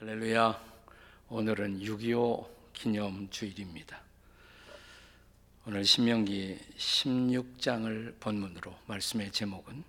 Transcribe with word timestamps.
할렐루야. 0.00 0.58
오늘은 1.28 1.80
6.25 1.80 2.48
기념 2.72 3.28
주일입니다. 3.28 4.00
오늘 5.66 5.84
신명기 5.84 6.58
16장을 6.74 8.18
본문으로 8.18 8.74
말씀의 8.86 9.30
제목은 9.30 9.84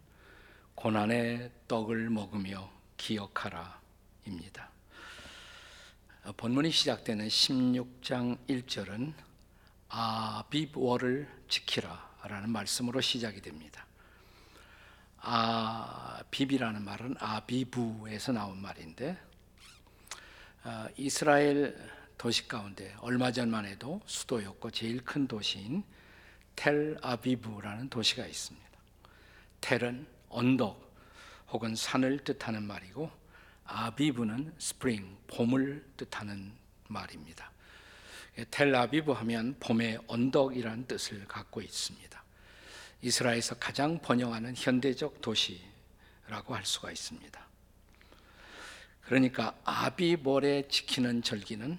고난의 0.75 1.49
떡을 1.69 2.09
먹으며 2.09 2.69
기억하라입니다. 2.97 4.69
본문이 6.35 6.71
시작되는 6.71 7.29
16장 7.29 8.37
1절은 8.49 9.13
아비월을 9.87 11.29
지키라라는 11.47 12.49
말씀으로 12.49 12.99
시작이 12.99 13.39
됩니다. 13.39 13.85
아빕이라는 15.19 16.83
말은 16.83 17.15
아비브에서 17.17 18.33
나온 18.33 18.61
말인데 18.61 19.11
아, 19.11 19.30
이스라엘 20.95 21.75
도시 22.17 22.47
가운데 22.47 22.93
얼마 22.99 23.31
전만 23.31 23.65
해도 23.65 24.01
수도였고 24.05 24.69
제일 24.71 25.03
큰 25.03 25.27
도시인 25.27 25.83
텔 26.55 26.97
아비브라는 27.01 27.89
도시가 27.89 28.25
있습니다. 28.25 28.69
텔은 29.61 30.05
언덕 30.29 30.91
혹은 31.49 31.75
산을 31.75 32.23
뜻하는 32.23 32.63
말이고 32.63 33.09
아비브는 33.65 34.53
스프링 34.57 35.17
봄을 35.27 35.85
뜻하는 35.97 36.53
말입니다. 36.87 37.51
텔 38.49 38.75
아비브 38.75 39.11
하면 39.11 39.55
봄의 39.59 39.99
언덕이라는 40.07 40.87
뜻을 40.87 41.27
갖고 41.27 41.61
있습니다. 41.61 42.23
이스라엘에서 43.01 43.55
가장 43.55 43.99
번영하는 43.99 44.53
현대적 44.55 45.21
도시라고 45.21 46.55
할 46.55 46.65
수가 46.65 46.91
있습니다. 46.91 47.50
그러니까 49.11 49.53
아비월에 49.65 50.69
지키는 50.69 51.21
절기는 51.21 51.77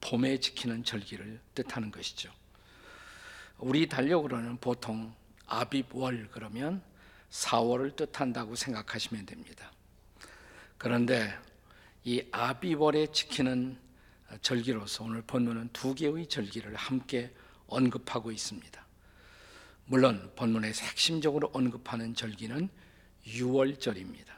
봄에 0.00 0.38
지키는 0.38 0.84
절기를 0.84 1.40
뜻하는 1.52 1.90
것이죠. 1.90 2.32
우리 3.58 3.88
달력으로는 3.88 4.58
보통 4.58 5.12
아비월 5.48 6.28
그러면 6.30 6.80
4월을 7.32 7.96
뜻한다고 7.96 8.54
생각하시면 8.54 9.26
됩니다. 9.26 9.72
그런데 10.76 11.36
이 12.04 12.22
아비월에 12.30 13.08
지키는 13.08 13.76
절기로서 14.40 15.02
오늘 15.02 15.22
본문은 15.22 15.70
두 15.72 15.96
개의 15.96 16.28
절기를 16.28 16.76
함께 16.76 17.34
언급하고 17.66 18.30
있습니다. 18.30 18.86
물론 19.86 20.30
본문에서 20.36 20.86
핵심적으로 20.86 21.50
언급하는 21.52 22.14
절기는 22.14 22.68
6월절입니다. 23.26 24.37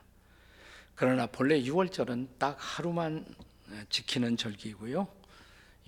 그러나 1.01 1.27
본래 1.27 1.63
6월절은 1.63 2.29
딱 2.37 2.59
하루만 2.61 3.25
지키는 3.89 4.37
절기고요. 4.37 5.09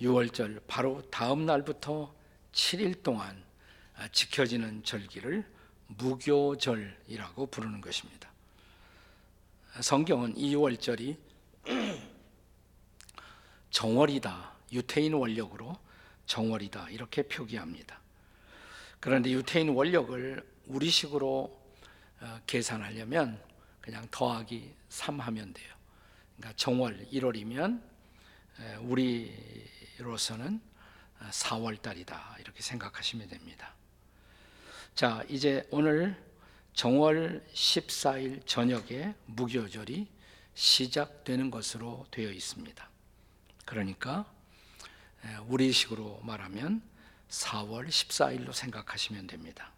6월절 0.01 0.63
바로 0.65 1.03
다음 1.11 1.45
날부터 1.45 2.11
7일 2.51 3.03
동안 3.03 3.43
지켜지는 4.11 4.83
절기를 4.83 5.45
무교절이라고 5.85 7.45
부르는 7.45 7.79
것입니다. 7.79 8.31
성경은 9.81 10.35
이 10.35 10.55
6월절이 10.55 11.15
정월이다. 13.69 14.51
유태인 14.71 15.13
원력으로 15.13 15.77
정월이다. 16.25 16.89
이렇게 16.89 17.21
표기합니다. 17.21 17.99
그런데 18.99 19.29
유태인 19.29 19.69
원력을 19.69 20.43
우리식으로 20.65 21.61
어, 22.19 22.39
계산하려면 22.47 23.52
그냥 23.83 24.07
더하기 24.11 24.73
3 24.87 25.19
하면 25.19 25.53
돼요. 25.53 25.75
그러니까 26.37 26.55
정월 26.55 27.05
1월이면 27.11 27.83
우리로서는 28.79 30.61
4월 31.19 31.81
달이다. 31.81 32.37
이렇게 32.39 32.63
생각하시면 32.63 33.27
됩니다. 33.27 33.73
자, 34.95 35.25
이제 35.27 35.67
오늘 35.69 36.15
정월 36.73 37.45
14일 37.53 38.47
저녁에 38.47 39.15
무교절이 39.25 40.07
시작되는 40.53 41.51
것으로 41.51 42.07
되어 42.09 42.31
있습니다. 42.31 42.89
그러니까 43.65 44.31
우리식으로 45.47 46.21
말하면 46.23 46.81
4월 47.29 47.89
14일로 47.89 48.53
생각하시면 48.53 49.27
됩니다. 49.27 49.72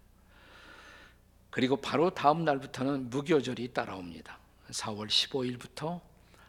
그리고 1.55 1.77
바로 1.77 2.09
다음 2.09 2.43
날부터는 2.43 3.09
무교절이 3.09 3.71
따라옵니다. 3.71 4.37
4월 4.71 5.07
15일부터 5.07 6.01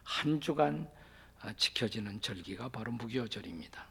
한 0.03 0.41
주간 0.41 0.85
아, 1.39 1.53
지켜지는 1.53 2.19
절기가 2.19 2.67
바로 2.67 2.91
무교절입니다. 2.91 3.85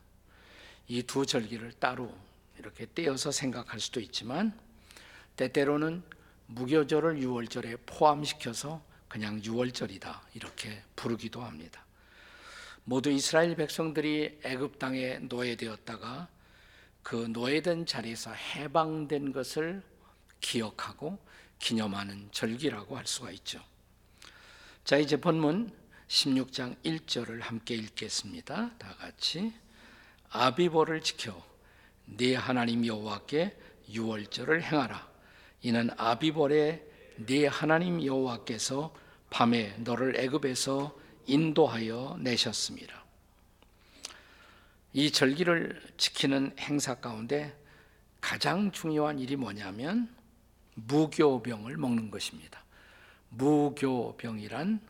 이 0.89 1.03
두 1.05 1.25
절기를 1.25 1.73
따로 1.81 2.15
이렇게 2.59 2.87
떼어서 2.95 3.31
생각할 3.31 3.81
수도 3.81 3.99
있지만 4.01 4.53
때때로는 5.37 6.03
무교절을 6.49 7.21
6월절에 7.21 7.79
포함시켜서 7.87 8.83
그냥 9.09 9.41
6월절이다 9.41 10.21
이렇게 10.35 10.83
부르기도 10.97 11.41
합니다. 11.41 11.83
모두 12.85 13.11
이스라엘 13.11 13.57
백성들이 13.57 14.41
애굽 14.45 14.79
땅에 14.79 15.21
노예되었다가 15.21 16.29
그 17.03 17.17
노예된 17.31 17.87
자리에서 17.87 18.33
해방된 18.35 19.33
것을 19.33 19.83
기억하고 20.41 21.19
기념하는 21.59 22.29
절기라고 22.33 22.97
할 22.97 23.07
수가 23.07 23.31
있죠. 23.33 23.63
자, 24.85 24.97
이제 24.97 25.17
본문 25.17 25.73
16장 26.09 26.77
1절을 26.85 27.41
함께 27.41 27.75
읽겠습니다. 27.75 28.71
다 28.79 28.95
같이 28.99 29.53
아비보를 30.31 31.01
지켜 31.01 31.45
네 32.05 32.35
하나님 32.35 32.87
여호와께 32.87 33.57
유월절을 33.89 34.63
행하라. 34.63 35.09
이는 35.63 35.91
아비볼에 35.97 36.87
네 37.27 37.47
하나님 37.47 38.05
여호와께서 38.05 38.95
밤에 39.31 39.75
너를 39.79 40.17
애굽에서 40.21 40.97
인도하여 41.27 42.19
내셨습니다. 42.21 43.05
이 44.93 45.11
절기를 45.11 45.83
지키는 45.97 46.55
행사 46.59 46.95
가운데 46.95 47.55
가장 48.21 48.71
중요한 48.71 49.19
일이 49.19 49.37
뭐냐면 49.37 50.15
무교병을 50.77 51.77
먹는 51.77 52.11
것입니다. 52.11 52.63
무교병이란 53.31 54.81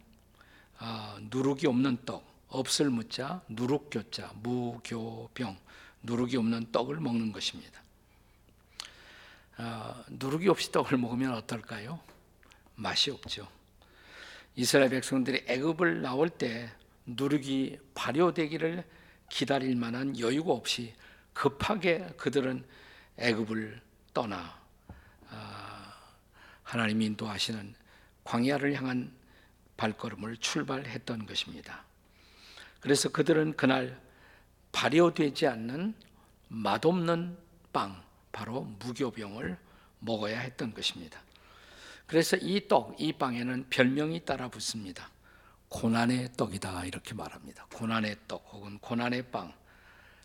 아, 0.78 1.18
누룩이 1.30 1.66
없는 1.66 1.98
떡, 2.04 2.24
없을 2.48 2.90
무자, 2.90 3.40
누룩교자, 3.48 4.32
무교병, 4.42 5.56
누룩이 6.02 6.36
없는 6.36 6.70
떡을 6.70 7.00
먹는 7.00 7.32
것입니다. 7.32 7.82
아, 9.56 10.04
누룩이 10.08 10.48
없이 10.48 10.70
떡을 10.70 10.98
먹으면 10.98 11.32
어떨까요? 11.34 11.98
맛이 12.74 13.10
없죠. 13.10 13.48
이스라엘 14.54 14.90
백성들이 14.90 15.44
애굽을 15.46 16.02
나올 16.02 16.28
때 16.28 16.70
누룩이 17.06 17.78
발효되기를 17.94 18.84
기다릴 19.30 19.76
만한 19.76 20.18
여유가 20.18 20.52
없이 20.52 20.94
급하게 21.32 22.06
그들은 22.16 22.64
애굽을 23.18 23.80
떠나 24.12 24.58
하나님이 26.66 27.06
인도하시는 27.06 27.74
광야를 28.24 28.74
향한 28.74 29.12
발걸음을 29.76 30.36
출발했던 30.38 31.26
것입니다. 31.26 31.84
그래서 32.80 33.08
그들은 33.08 33.56
그날 33.56 34.00
발효되지 34.72 35.46
않는 35.46 35.94
맛없는 36.48 37.38
빵, 37.72 38.02
바로 38.32 38.62
무교병을 38.80 39.56
먹어야 40.00 40.40
했던 40.40 40.74
것입니다. 40.74 41.22
그래서 42.06 42.36
이 42.36 42.66
떡, 42.68 43.00
이 43.00 43.12
빵에는 43.12 43.66
별명이 43.70 44.24
따라 44.24 44.48
붙습니다. 44.48 45.08
고난의 45.68 46.32
떡이다 46.36 46.84
이렇게 46.84 47.14
말합니다. 47.14 47.66
고난의 47.74 48.16
떡 48.26 48.44
혹은 48.52 48.78
고난의 48.78 49.30
빵, 49.30 49.52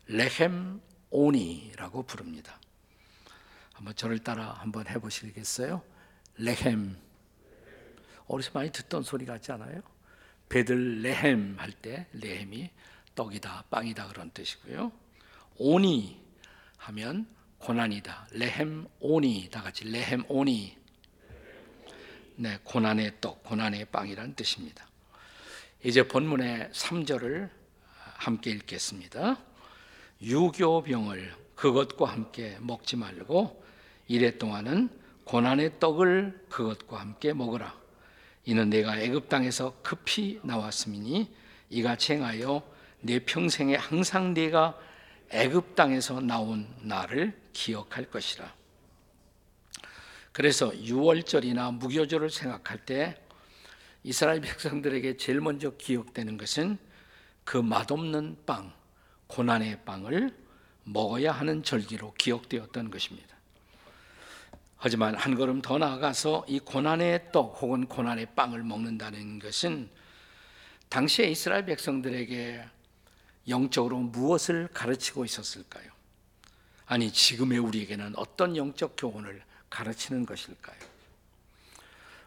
레헴 0.08 0.82
오니라고 1.12 2.04
부릅니다. 2.04 2.60
한번 3.74 3.96
저를 3.96 4.20
따라 4.20 4.54
한번 4.54 4.88
해보시겠어요? 4.88 5.91
레헴. 6.38 6.98
어디서 8.28 8.52
많이 8.54 8.72
듣던 8.72 9.04
소리 9.04 9.26
같지 9.26 9.52
않아요? 9.52 9.82
베들레헴 10.50 11.56
할 11.58 11.72
때 11.82 12.08
레헴이 12.14 12.70
떡이다, 13.16 13.66
빵이다 13.70 14.08
그런 14.08 14.32
뜻이고요. 14.32 14.92
오니 15.58 16.22
하면 16.78 17.28
고난이다. 17.60 18.28
레헴 18.32 18.88
오니 19.00 19.50
다 19.52 19.62
같이 19.62 19.86
레헴 19.86 20.26
오니. 20.28 20.78
네, 22.38 22.60
고난의 22.64 23.22
떡, 23.22 23.44
고난의 23.44 23.86
빵이라는 23.86 24.36
뜻입니다. 24.36 24.88
이제 25.84 26.08
본문의 26.08 26.70
3절을 26.72 27.50
함께 28.16 28.52
읽겠습니다. 28.52 29.38
유교병을 30.22 31.36
그것과 31.56 32.06
함께 32.06 32.58
먹지 32.60 32.96
말고 32.96 33.64
이래 34.08 34.38
동안은 34.38 35.01
고난의 35.24 35.80
떡을 35.80 36.46
그것과 36.50 37.00
함께 37.00 37.34
먹으라. 37.34 37.80
이는 38.46 38.70
내가 38.70 38.98
애굽 39.00 39.30
땅에서 39.30 39.76
급히 39.84 40.40
나왔음이니 40.44 41.34
이같이 41.70 42.14
행하여 42.14 42.64
내 43.02 43.20
평생에 43.20 43.76
항상 43.76 44.34
네가 44.34 44.78
애굽 45.30 45.76
땅에서 45.76 46.20
나온 46.20 46.68
나를 46.82 47.40
기억할 47.54 48.06
것이라. 48.10 48.54
그래서 50.32 50.76
유월절이나 50.76 51.72
무교절을 51.72 52.30
생각할 52.30 52.86
때 52.86 53.22
이스라엘 54.04 54.42
백성들에게 54.42 55.18
제일 55.18 55.42
먼저 55.42 55.72
기억되는 55.78 56.38
것은 56.38 56.78
그 57.44 57.58
맛없는 57.58 58.38
빵, 58.46 58.74
고난의 59.28 59.84
빵을 59.86 60.36
먹어야 60.84 61.32
하는 61.32 61.64
절기로 61.64 62.14
기억되었던 62.18 62.92
것입니다. 62.92 63.41
하지만 64.84 65.14
한 65.14 65.36
걸음 65.36 65.62
더 65.62 65.78
나아가서 65.78 66.46
이 66.48 66.60
고난의 66.60 67.32
떡 67.32 67.62
혹은 67.62 67.86
고난의 67.86 68.30
빵을 68.36 68.64
먹는다는 68.64 69.38
것은 69.38 69.88
당시에 70.90 71.28
이스라엘 71.28 71.68
백성들에게 71.68 72.66
영적으로 73.48 74.00
무엇을 74.00 74.70
가르치고 74.74 75.24
있었을까요? 75.24 75.92
아니, 76.88 77.14
지금의 77.14 77.60
우리에게는 77.60 78.14
어떤 78.16 78.58
영적 78.58 78.96
교훈을 78.98 79.44
가르치는 79.70 80.26
것일까요? 80.26 80.80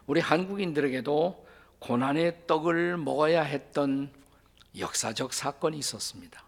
우리 0.07 0.21
한국인들에게도 0.21 1.45
고난의 1.79 2.47
떡을 2.47 2.95
먹어야 2.95 3.43
했던 3.43 4.09
역사적 4.77 5.33
사건이 5.33 5.77
있었습니다. 5.77 6.41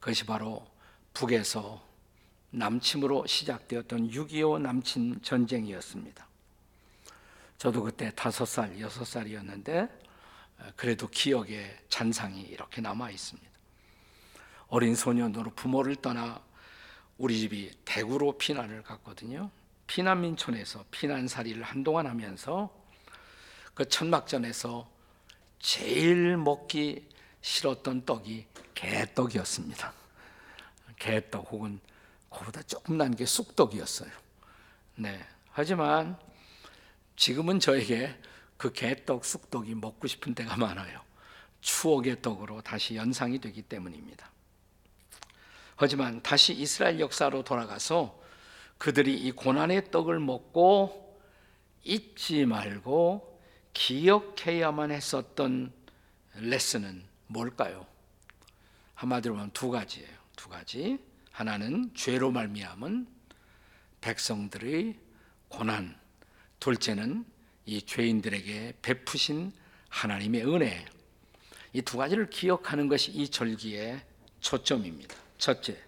그것이 0.00 0.24
바로 0.24 0.66
북에서 1.12 1.89
남침으로 2.50 3.26
시작되었던 3.26 4.10
6.25 4.10 4.60
남침 4.60 5.20
전쟁이었습니다. 5.22 6.26
저도 7.58 7.82
그때 7.82 8.10
다섯 8.14 8.44
살, 8.44 8.80
여섯 8.80 9.04
살이었는데 9.04 9.88
그래도 10.76 11.08
기억에 11.08 11.76
잔상이 11.88 12.42
이렇게 12.42 12.80
남아 12.80 13.10
있습니다. 13.10 13.50
어린 14.68 14.94
소년으로 14.94 15.50
부모를 15.50 15.96
떠나 15.96 16.42
우리 17.18 17.38
집이 17.38 17.70
대구로 17.84 18.38
피난을 18.38 18.82
갔거든요. 18.82 19.50
피난민촌에서 19.86 20.84
피난살이를 20.90 21.62
한동안 21.62 22.06
하면서 22.06 22.70
그 23.74 23.88
천막전에서 23.88 24.88
제일 25.58 26.36
먹기 26.36 27.08
싫었던 27.40 28.06
떡이 28.06 28.46
개떡이었습니다. 28.74 29.92
개떡 30.98 31.50
혹은 31.50 31.80
그보다 32.30 32.62
조금 32.62 32.96
난 32.96 33.14
게 33.14 33.26
쑥떡이었어요. 33.26 34.10
네. 34.96 35.24
하지만 35.50 36.16
지금은 37.16 37.60
저에게 37.60 38.16
그 38.56 38.72
개떡, 38.72 39.24
쑥떡이 39.24 39.74
먹고 39.74 40.06
싶은 40.06 40.34
때가 40.34 40.56
많아요. 40.56 41.00
추억의 41.60 42.22
떡으로 42.22 42.62
다시 42.62 42.96
연상이 42.96 43.38
되기 43.40 43.62
때문입니다. 43.62 44.30
하지만 45.76 46.22
다시 46.22 46.52
이스라엘 46.54 47.00
역사로 47.00 47.42
돌아가서 47.42 48.18
그들이 48.78 49.14
이 49.18 49.32
고난의 49.32 49.90
떡을 49.90 50.20
먹고 50.20 51.20
잊지 51.84 52.46
말고 52.46 53.40
기억해야만 53.72 54.90
했었던 54.90 55.72
레슨은 56.34 57.04
뭘까요? 57.26 57.86
한마디로 58.94 59.34
하면 59.36 59.50
두 59.52 59.70
가지예요. 59.70 60.16
두 60.36 60.48
가지. 60.48 60.98
하나는 61.40 61.90
죄로 61.94 62.30
말미암은 62.30 63.06
백성들의 64.02 64.94
고난, 65.48 65.98
둘째는 66.58 67.24
이 67.64 67.80
죄인들에게 67.80 68.74
베푸신 68.82 69.50
하나님의 69.88 70.44
은혜. 70.46 70.84
이 71.72 71.80
두 71.80 71.96
가지를 71.96 72.28
기억하는 72.28 72.88
것이 72.88 73.10
이 73.12 73.26
절기의 73.30 74.02
초점입니다. 74.40 75.16
첫째, 75.38 75.82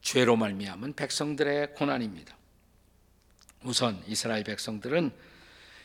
죄로 0.00 0.34
말미암은 0.34 0.94
백성들의 0.94 1.74
고난입니다. 1.74 2.36
우선 3.62 4.02
이스라엘 4.08 4.42
백성들은 4.42 5.12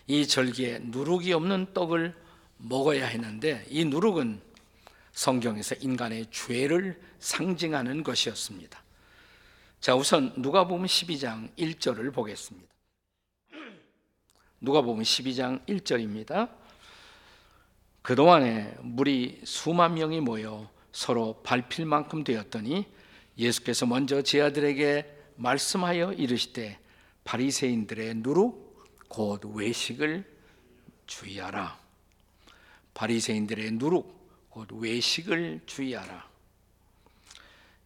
이 0.07 0.27
절기에 0.27 0.79
누룩이 0.85 1.33
없는 1.33 1.75
떡을 1.75 2.15
먹어야 2.57 3.05
했는데 3.05 3.63
이 3.69 3.85
누룩은 3.85 4.41
성경에서 5.11 5.75
인간의 5.81 6.31
죄를 6.31 7.00
상징하는 7.19 8.01
것이었습니다. 8.01 8.87
자, 9.79 9.95
우선 9.95 10.33
누가복음 10.35 10.85
12장 10.85 11.56
1절을 11.56 12.12
보겠습니다. 12.13 12.68
누가복음 14.59 15.03
12장 15.03 15.65
1절입니다. 15.68 16.50
그동안에 18.01 18.75
물이 18.81 19.41
수만 19.45 19.94
명이 19.94 20.21
모여 20.21 20.69
서로 20.91 21.41
밟힐 21.44 21.85
만큼 21.85 22.24
되었더니 22.24 22.88
예수께서 23.38 23.85
먼저 23.85 24.24
제 24.24 24.41
아들에게 24.41 25.15
말씀하여 25.35 26.13
이르시되 26.13 26.79
바리새인들의 27.24 28.15
누룩 28.15 29.07
곧 29.07 29.45
외식을 29.45 30.25
주의하라. 31.06 31.79
바리새인들의 32.95 33.74
누룩 33.74 34.50
곧 34.50 34.69
외식을 34.71 35.62
주의하라. 35.68 36.27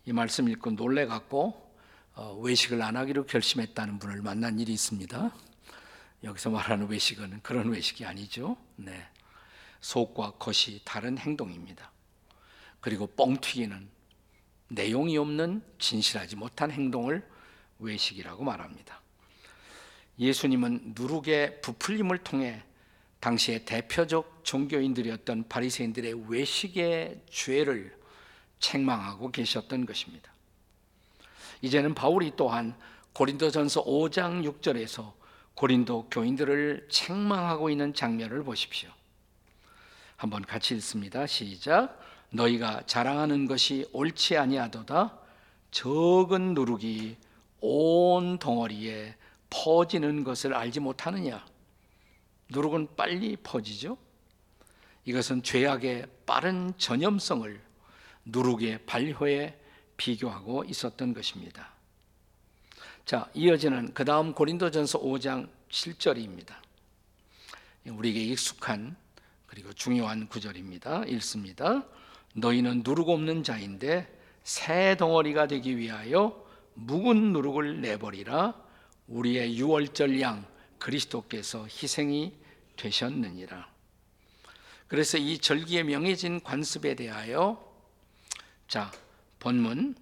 이 0.06 0.14
말씀 0.14 0.48
읽고 0.48 0.72
놀래 0.72 1.06
갖고 1.06 1.50
어, 1.50 1.71
외식을 2.16 2.82
안 2.82 2.98
하기로 2.98 3.26
결심했다는 3.26 4.00
분을 4.00 4.22
만난 4.22 4.60
일이 4.60 4.74
있습니다. 4.74 5.32
여기서 6.24 6.50
말하는 6.50 6.88
외식은 6.88 7.42
그런 7.42 7.70
외식이 7.70 8.06
아니죠. 8.06 8.58
네. 8.76 9.08
속과 9.80 10.34
겉이 10.34 10.82
다른 10.86 11.18
행동입니다. 11.18 11.92
그리고 12.80 13.08
뻥튀기는 13.08 13.90
내용이 14.70 15.18
없는 15.18 15.64
진실하지 15.80 16.36
못한 16.36 16.72
행동을 16.72 17.28
외식이라고 17.80 18.44
말합니다. 18.44 19.02
예수님은 20.20 20.94
누룩의 20.96 21.62
부풀림을 21.62 22.20
통해 22.20 22.64
당시의 23.20 23.66
대표적 23.66 24.42
종교인들이었던 24.44 25.48
바리새인들의 25.48 26.30
외식의 26.30 27.24
죄를 27.30 27.98
책망하고 28.60 29.32
계셨던 29.32 29.86
것입니다. 29.86 30.32
이제는 31.62 31.94
바울이 31.94 32.34
또한 32.36 32.76
고린도전서 33.14 33.86
5장 33.86 34.44
6절에서 34.62 35.14
고린도 35.56 36.08
교인들을 36.10 36.88
책망하고 36.90 37.70
있는 37.70 37.94
장면을 37.94 38.44
보십시오. 38.44 38.90
한번 40.16 40.44
같이 40.44 40.76
읽습니다. 40.76 41.28
시작. 41.28 42.00
너희가 42.30 42.84
자랑하는 42.86 43.48
것이 43.48 43.88
옳지 43.92 44.38
아니하도다. 44.38 45.18
적은 45.72 46.54
누룩이 46.54 47.18
온 47.60 48.40
덩어리에 48.40 49.16
퍼지는 49.50 50.24
것을 50.24 50.54
알지 50.54 50.80
못하느냐? 50.80 51.46
누룩은 52.50 52.96
빨리 52.96 53.36
퍼지죠. 53.38 53.98
이것은 55.06 55.44
죄악의 55.44 56.08
빠른 56.26 56.74
전염성을 56.78 57.62
누룩의 58.26 58.86
발효에 58.86 59.61
비교하고 60.02 60.64
있었던 60.64 61.14
것입니다. 61.14 61.70
자, 63.06 63.30
이어지는 63.36 63.94
그 63.94 64.04
다음 64.04 64.34
고린도전서 64.34 65.00
5장 65.00 65.48
7절입니다. 65.70 66.56
우리에게 67.86 68.20
익숙한 68.24 68.96
그리고 69.46 69.72
중요한 69.74 70.28
구절입니다. 70.28 71.06
읽습니다. 71.06 71.86
너희는 72.34 72.82
누룩 72.84 73.10
없는 73.10 73.44
자인데 73.44 74.12
새 74.44 74.96
덩어리가 74.98 75.48
되기 75.48 75.78
위하여 75.78 76.48
묵은 76.74 77.34
누룩을 77.34 77.82
내버리라 77.82 78.56
우리의 79.08 79.56
유월절 79.56 80.20
양 80.22 80.48
그리스도께서 80.80 81.66
희생이 81.66 82.34
되셨느니라. 82.76 83.70
그래서 84.88 85.20
이 85.20 85.38
절기에 85.38 85.84
명해진 85.84 86.42
관습에 86.42 86.96
대하여 86.96 87.64
자 88.68 88.92
본문 89.42 89.96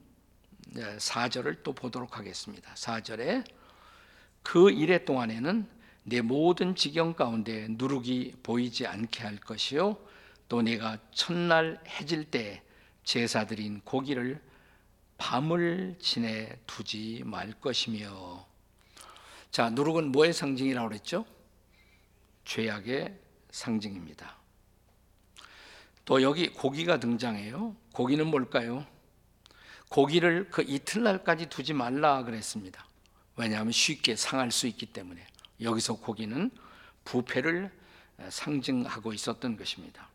4절을 0.75 1.63
또 1.63 1.74
보도록 1.74 2.17
하겠습니다. 2.17 2.72
4절에 2.74 3.50
그 4.43 4.69
이래 4.69 5.05
동안에는 5.05 5.65
내 6.03 6.22
모든 6.22 6.75
지경 6.75 7.13
가운데 7.13 7.67
누룩이 7.69 8.34
보이지 8.43 8.86
않게 8.86 9.24
할 9.24 9.38
것이요 9.38 9.98
또 10.50 10.62
내가 10.62 10.98
첫날 11.12 11.81
해질 11.88 12.25
때 12.25 12.62
제사드린 13.03 13.81
고기를 13.86 14.41
밤을 15.17 15.96
지내 16.00 16.60
두지 16.67 17.24
말 17.25 17.53
것이며 17.53 18.46
자 19.51 19.69
누룩은 19.69 20.12
뭐의 20.12 20.34
상징이라고 20.34 20.89
그랬죠? 20.89 21.25
죄악의 22.43 23.17
상징입니다. 23.51 24.38
또 26.03 26.22
여기 26.22 26.50
고기가 26.50 27.00
등장해요. 27.00 27.75
고기는 27.93 28.27
뭘까요? 28.27 28.86
고기를 29.89 30.50
그 30.50 30.62
이틀날까지 30.62 31.48
두지 31.48 31.74
말라 31.74 32.24
그랬습니다. 32.24 32.86
왜냐하면 33.36 33.72
쉽게 33.72 34.15
상할 34.15 34.51
수 34.51 34.67
있기 34.67 34.88
때문에 34.88 35.25
여기서 35.62 35.96
고기는 35.96 36.51
부패를 37.05 37.72
상징하고 38.29 39.13
있었던 39.13 39.58
것입니다. 39.58 40.10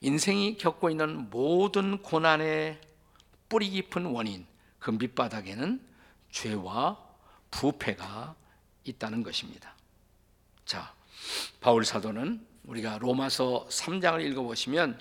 인생이 0.00 0.56
겪고 0.58 0.90
있는 0.90 1.30
모든 1.30 2.02
고난의 2.02 2.80
뿌리 3.48 3.70
깊은 3.70 4.06
원인, 4.06 4.46
그 4.78 4.90
밑바닥에는 4.90 5.80
죄와 6.30 6.98
부패가 7.50 8.34
있다는 8.84 9.22
것입니다. 9.22 9.74
자, 10.64 10.94
바울 11.60 11.84
사도는 11.84 12.44
우리가 12.64 12.98
로마서 12.98 13.66
3장을 13.68 14.20
읽어보시면 14.30 15.00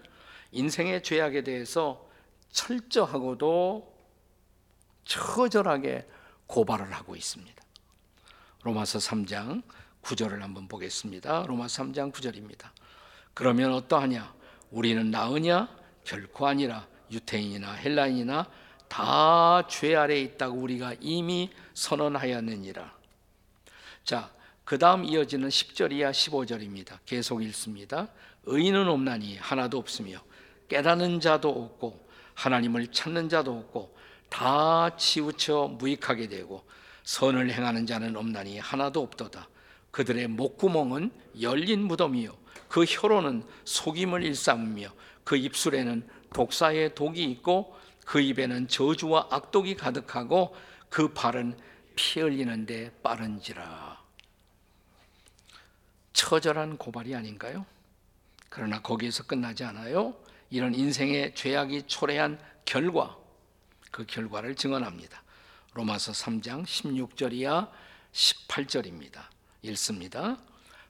인생의 0.51 1.03
죄악에 1.03 1.43
대해서 1.43 2.09
철저하고도 2.51 3.91
처절하게 5.05 6.07
고발을 6.47 6.91
하고 6.93 7.15
있습니다. 7.15 7.61
로마서 8.63 8.99
3장 8.99 9.63
9절을 10.01 10.39
한번 10.39 10.67
보겠습니다. 10.67 11.45
로마서 11.47 11.83
3장 11.83 12.11
9절입니다. 12.11 12.69
그러면 13.33 13.73
어떠하냐? 13.73 14.33
우리는 14.71 15.09
나으냐? 15.09 15.69
결코 16.03 16.47
아니라 16.47 16.87
유태인이나 17.11 17.73
헬라인이나 17.73 18.47
다 18.87 19.63
죄 19.69 19.95
아래에 19.95 20.19
있다고 20.21 20.57
우리가 20.57 20.95
이미 20.99 21.49
선언하였느니라. 21.73 22.93
자, 24.03 24.31
그 24.65 24.77
다음 24.77 25.05
이어지는 25.05 25.49
10절 25.49 25.91
이하 25.93 26.11
15절입니다. 26.11 26.99
계속 27.05 27.41
읽습니다. 27.43 28.09
의인은 28.43 28.87
없나니 28.87 29.37
하나도 29.37 29.77
없으며 29.77 30.21
깨닫는 30.67 31.19
자도 31.19 31.49
없고 31.49 32.09
하나님을 32.41 32.87
찾는 32.87 33.29
자도 33.29 33.55
없고 33.55 33.95
다 34.29 34.95
치우쳐 34.97 35.75
무익하게 35.77 36.27
되고 36.27 36.65
선을 37.03 37.51
행하는 37.51 37.85
자는 37.85 38.15
없나니 38.15 38.57
하나도 38.57 39.01
없도다. 39.01 39.47
그들의 39.91 40.27
목구멍은 40.27 41.11
열린 41.41 41.83
무덤이요 41.85 42.35
그 42.67 42.83
혀로는 42.85 43.43
속임을 43.65 44.23
일삼으며 44.23 44.91
그 45.23 45.35
입술에는 45.35 46.07
독사의 46.33 46.95
독이 46.95 47.23
있고 47.25 47.77
그 48.05 48.19
입에는 48.19 48.67
저주와 48.67 49.27
악독이 49.29 49.75
가득하고 49.75 50.55
그 50.89 51.13
발은 51.13 51.57
피 51.95 52.21
흘리는데 52.21 52.91
빠른지라. 53.03 54.01
처절한 56.13 56.77
고발이 56.77 57.13
아닌가요? 57.13 57.65
그러나 58.49 58.81
거기에서 58.81 59.23
끝나지 59.23 59.63
않아요. 59.63 60.15
이런 60.51 60.75
인생의 60.75 61.33
죄악이 61.33 61.83
초래한 61.87 62.37
결과, 62.65 63.17
그 63.89 64.05
결과를 64.05 64.55
증언합니다. 64.55 65.23
로마서 65.73 66.11
3장 66.11 66.65
16절 66.65 67.31
이하 67.31 67.71
18절입니다. 68.11 69.21
읽습니다. 69.63 70.37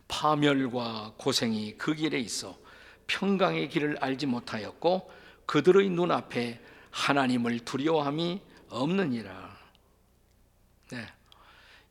파멸과 0.07 1.13
고생이 1.17 1.77
그 1.77 1.93
길에 1.93 2.19
있어 2.19 2.57
평강의 3.05 3.69
길을 3.69 3.97
알지 4.01 4.25
못하였고 4.25 5.11
그들의 5.45 5.89
눈앞에 5.89 6.59
하나님을 6.89 7.59
두려워함이 7.59 8.41
없느니라. 8.69 9.57
네. 10.91 11.05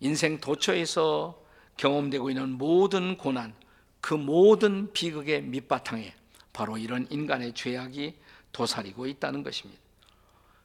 인생 0.00 0.40
도처에서 0.40 1.40
경험되고 1.76 2.30
있는 2.30 2.50
모든 2.50 3.16
고난, 3.16 3.54
그 4.00 4.14
모든 4.14 4.92
비극의 4.92 5.42
밑바탕에 5.42 6.19
바로 6.52 6.78
이런 6.78 7.07
인간의 7.11 7.54
죄악이 7.54 8.19
도사리고 8.52 9.07
있다는 9.07 9.42
것입니다. 9.42 9.80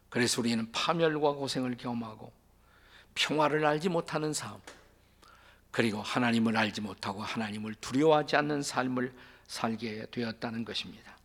그래서 0.09 0.41
우리는 0.41 0.71
파멸과 0.71 1.33
고생을 1.33 1.77
경험하고 1.77 2.31
평화를 3.15 3.65
알지 3.65 3.89
못하는 3.89 4.33
삶, 4.33 4.59
그리고 5.71 6.01
하나님을 6.01 6.55
알지 6.55 6.81
못하고 6.81 7.21
하나님을 7.21 7.75
두려워하지 7.75 8.37
않는 8.37 8.61
삶을 8.61 9.13
살게 9.47 10.07
되었다는 10.11 10.63
것입니다. 10.63 11.17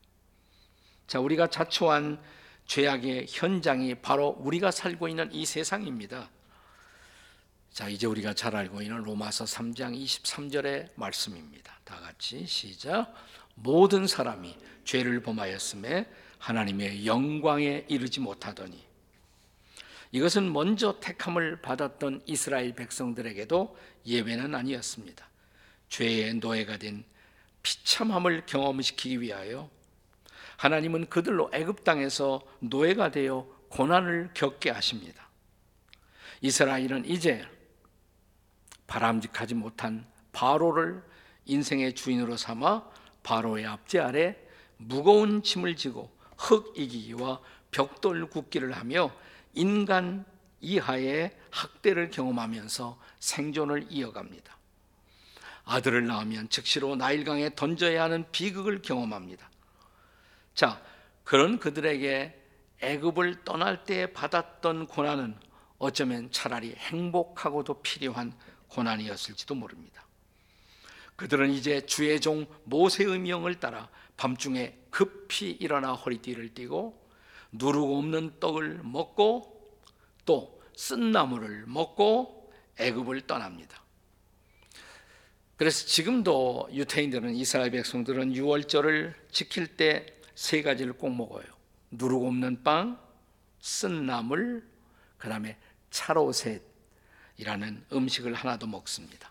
자, 1.07 1.21
우리가 1.21 1.47
자초한 1.49 2.21
죄악의 2.67 3.27
현장이 3.29 3.97
바로 3.97 4.37
우리가 4.41 4.71
살고 4.71 5.09
있는 5.09 5.33
이 5.33 5.47
세상입니다. 5.47 6.31
자, 7.73 7.89
이제 7.89 8.07
우리가 8.07 8.35
잘 8.35 8.57
알고 8.57 8.83
있는 8.83 9.03
로마서 9.03 9.45
3장 9.45 9.97
23절의 9.97 10.91
말씀입니다. 10.97 11.73
다 11.85 12.01
같이 12.01 12.45
시작. 12.47 13.15
모든 13.63 14.07
사람이 14.07 14.57
죄를 14.85 15.23
범하였음에 15.23 16.11
하나님의 16.39 17.07
영광에 17.07 17.85
이르지 17.89 18.21
못하더니 18.21 18.83
이것은 20.13 20.53
먼저 20.53 20.99
택함을 21.01 21.61
받았던 21.61 22.23
이스라엘 22.27 22.75
백성들에게도 22.75 23.77
예외는 24.07 24.55
아니었습니다. 24.55 25.29
죄의 25.89 26.35
노예가 26.35 26.79
된 26.79 27.05
비참함을 27.63 28.47
경험시키기 28.47 29.21
위하여 29.21 29.71
하나님은 30.57 31.09
그들로 31.09 31.51
애굽 31.53 31.85
땅에서 31.85 32.41
노예가 32.61 33.11
되어 33.11 33.47
고난을 33.69 34.31
겪게 34.35 34.71
하십니다. 34.71 35.29
이스라엘은 36.41 37.05
이제 37.05 37.47
바람직하지 38.87 39.55
못한 39.55 40.07
바로를 40.33 41.03
인생의 41.45 41.95
주인으로 41.95 42.37
삼아 42.37 42.85
바로의 43.23 43.67
압제 43.67 43.99
아래 44.01 44.37
무거운 44.77 45.43
짐을 45.43 45.77
지고 45.77 46.11
흙 46.37 46.73
이기기와 46.77 47.41
벽돌 47.71 48.29
굽기를 48.29 48.73
하며 48.73 49.11
인간 49.55 50.25
이하의 50.61 51.37
학대를 51.51 52.11
경험하면서 52.11 52.99
생존을 53.19 53.87
이어갑니다. 53.91 54.57
아들을 55.65 56.07
낳으면 56.07 56.49
즉시로 56.49 56.97
나일강에 56.97 57.55
던져야 57.55 58.03
하는 58.05 58.25
비극을 58.33 58.83
경험합니다. 58.83 59.49
자, 60.55 60.83
그런 61.25 61.59
그들에게 61.59 62.37
애굽을 62.81 63.45
떠날 63.45 63.85
때 63.85 64.13
받았던 64.13 64.87
고난은 64.87 65.37
어쩌면 65.79 66.31
차라리 66.33 66.75
행복하고도 66.75 67.83
필요한 67.83 68.33
고난이었을지도 68.69 69.55
모릅니다. 69.55 70.05
그들은 71.21 71.51
이제 71.51 71.85
주의 71.85 72.19
종 72.19 72.47
모세의 72.65 73.19
명을 73.19 73.61
따라 73.61 73.91
밤중에 74.17 74.79
급히 74.89 75.51
일어나 75.51 75.93
허리띠를 75.93 76.55
띠고 76.55 76.99
누르고 77.53 77.99
없는 77.99 78.41
떡을 78.41 78.81
먹고 78.83 79.79
또 80.25 80.61
쓴 80.81 81.13
나무를 81.13 81.67
먹고 81.67 82.51
애굽을 82.79 83.27
떠납니다. 83.27 83.83
그래서 85.57 85.85
지금도 85.87 86.71
유태인들은 86.73 87.35
이스라엘 87.35 87.71
백성들은 87.71 88.35
유월절을 88.35 89.15
지킬 89.31 89.77
때 89.77 90.07
세 90.35 90.63
가지를 90.63 90.95
꼭 90.95 91.11
먹어요. 91.11 91.45
누르고 91.91 92.27
없는 92.29 92.63
빵, 92.63 92.99
쓴 93.61 94.07
나물, 94.07 94.67
그다음에 95.19 95.59
차로셋이라는 95.91 96.65
음식을 97.93 98.33
하나 98.33 98.59
더 98.59 98.67
먹습니다. 98.67 99.30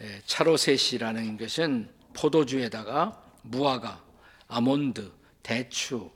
예, 0.00 0.22
차로셋이라는 0.26 1.36
것은 1.38 1.88
포도주에다가 2.14 3.22
무화과, 3.42 4.02
아몬드, 4.48 5.12
대추, 5.42 6.10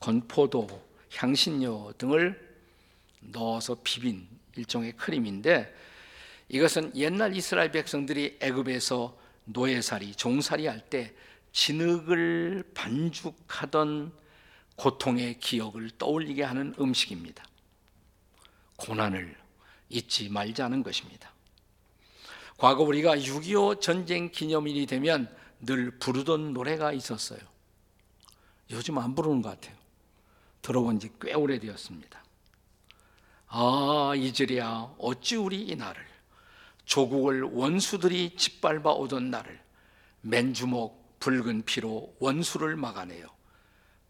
건포도, 0.00 0.66
향신료 1.14 1.94
등을 1.98 2.58
넣어서 3.20 3.76
비빈 3.82 4.28
일종의 4.56 4.92
크림인데 4.92 5.74
이것은 6.48 6.94
옛날 6.96 7.34
이스라엘 7.36 7.70
백성들이 7.72 8.38
애굽에서 8.40 9.18
노예살이, 9.44 10.14
종살이 10.14 10.66
할 10.66 10.88
때 10.88 11.14
진흙을 11.52 12.70
반죽하던 12.74 14.12
고통의 14.76 15.38
기억을 15.40 15.90
떠올리게 15.98 16.42
하는 16.44 16.74
음식입니다. 16.78 17.44
고난을 18.76 19.36
잊지 19.88 20.28
말자는 20.28 20.82
것입니다. 20.82 21.32
과거 22.58 22.82
우리가 22.82 23.16
6.25 23.16 23.80
전쟁 23.80 24.30
기념일이 24.30 24.84
되면 24.86 25.34
늘 25.60 25.92
부르던 25.98 26.52
노래가 26.52 26.92
있었어요. 26.92 27.38
요즘 28.70 28.98
안 28.98 29.14
부르는 29.14 29.42
것 29.42 29.50
같아요. 29.50 29.76
들어본 30.60 30.98
지 30.98 31.08
꽤 31.20 31.34
오래되었습니다. 31.34 32.22
아, 33.46 34.12
이즈리야, 34.16 34.94
어찌 34.98 35.36
우리 35.36 35.62
이 35.62 35.76
날을, 35.76 36.04
조국을 36.84 37.42
원수들이 37.44 38.36
짓밟아 38.36 38.90
오던 38.92 39.30
날을, 39.30 39.58
맨주먹 40.20 41.20
붉은 41.20 41.62
피로 41.64 42.14
원수를 42.18 42.76
막아내요. 42.76 43.26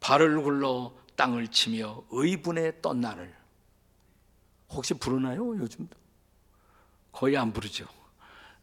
발을 0.01 0.43
굴러 0.43 0.95
땅을 1.17 1.49
치며 1.49 2.03
의분에 2.11 2.81
떤 2.81 3.01
날을. 3.01 3.33
혹시 4.71 4.95
부르나요, 4.95 5.57
요즘도? 5.59 5.97
거의 7.13 7.37
안 7.37 7.53
부르죠. 7.53 7.87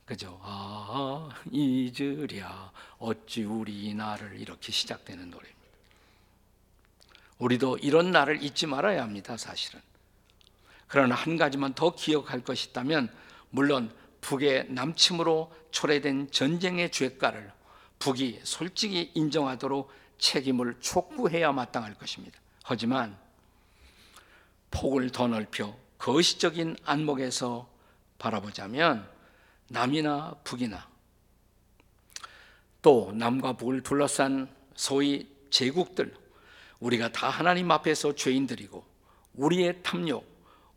그죠? 0.06 0.40
아, 0.44 1.30
잊으랴, 1.52 2.72
어찌 3.00 3.44
우리 3.44 3.94
나를 3.94 4.40
이렇게 4.40 4.72
시작되는 4.72 5.32
노래입니다. 5.32 5.66
우리도 7.40 7.78
이런 7.80 8.12
날을 8.12 8.44
잊지 8.44 8.68
말아야 8.68 9.02
합니다, 9.02 9.36
사실은. 9.36 9.82
그러나 10.88 11.16
한 11.16 11.38
가지만 11.38 11.74
더 11.74 11.96
기억할 11.96 12.44
것이 12.44 12.70
있다면, 12.70 13.12
물론 13.50 13.92
북의 14.22 14.68
남침으로 14.70 15.52
초래된 15.72 16.32
전쟁의 16.32 16.92
죄가를 16.92 17.52
북이 18.00 18.42
솔직히 18.44 19.12
인정하도록 19.16 19.92
책임을 20.20 20.80
촉구해야 20.82 21.52
마땅할 21.52 21.96
것입니다. 21.96 22.40
하지만 22.64 23.18
폭을 24.72 25.12
더 25.12 25.28
넓혀 25.28 25.76
거시적인 25.98 26.78
안목에서 26.86 27.68
바라보자면 28.18 29.15
남이나 29.68 30.36
북이나 30.44 30.88
또 32.82 33.12
남과 33.16 33.54
북을 33.54 33.82
둘러싼 33.82 34.48
소위 34.76 35.28
제국들 35.50 36.14
우리가 36.80 37.12
다 37.12 37.30
하나님 37.30 37.72
앞에서 37.72 38.14
죄인들이고 38.14 38.86
우리의 39.34 39.82
탐욕, 39.82 40.26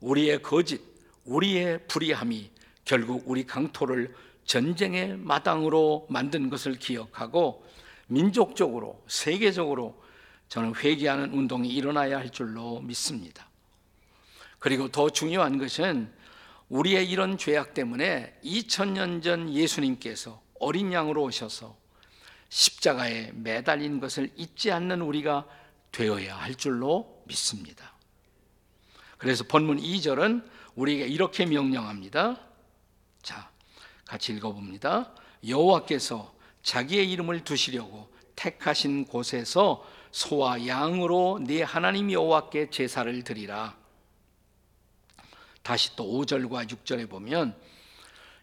우리의 0.00 0.42
거짓, 0.42 0.80
우리의 1.24 1.86
불의함이 1.86 2.50
결국 2.84 3.24
우리 3.26 3.44
강토를 3.44 4.14
전쟁의 4.44 5.18
마당으로 5.18 6.06
만든 6.08 6.48
것을 6.48 6.76
기억하고 6.76 7.66
민족적으로 8.06 9.02
세계적으로 9.06 10.02
저는 10.48 10.74
회개하는 10.74 11.34
운동이 11.34 11.68
일어나야 11.68 12.18
할 12.18 12.30
줄로 12.30 12.80
믿습니다. 12.80 13.46
그리고 14.58 14.88
더 14.88 15.10
중요한 15.10 15.58
것은 15.58 16.10
우리의 16.68 17.08
이런 17.08 17.38
죄악 17.38 17.74
때문에 17.74 18.38
2000년 18.44 19.22
전 19.22 19.52
예수님께서 19.52 20.42
어린 20.60 20.92
양으로 20.92 21.22
오셔서 21.22 21.76
십자가에 22.48 23.32
매달린 23.32 24.00
것을 24.00 24.30
잊지 24.36 24.70
않는 24.72 25.00
우리가 25.00 25.46
되어야 25.92 26.36
할 26.36 26.54
줄로 26.54 27.22
믿습니다. 27.26 27.94
그래서 29.16 29.44
본문 29.44 29.78
2절은 29.78 30.44
우리에게 30.74 31.06
이렇게 31.06 31.46
명령합니다. 31.46 32.38
자, 33.22 33.50
같이 34.04 34.32
읽어 34.32 34.52
봅니다. 34.52 35.12
여호와께서 35.46 36.34
자기의 36.62 37.10
이름을 37.12 37.44
두시려고 37.44 38.12
택하신 38.36 39.06
곳에서 39.06 39.84
소와 40.12 40.66
양으로 40.66 41.40
네 41.42 41.62
하나님 41.62 42.10
여호와께 42.12 42.70
제사를 42.70 43.24
드리라. 43.24 43.76
다시 45.68 45.94
또 45.96 46.04
5절과 46.04 46.66
6절에 46.66 47.10
보면 47.10 47.54